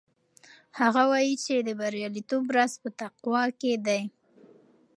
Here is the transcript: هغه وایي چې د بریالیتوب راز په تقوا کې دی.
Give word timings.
هغه 0.79 1.01
وایي 1.11 1.33
چې 1.43 1.53
د 1.67 1.69
بریالیتوب 1.79 2.43
راز 2.55 2.73
په 2.83 2.89
تقوا 2.99 3.43
کې 3.59 3.73
دی. 3.85 4.01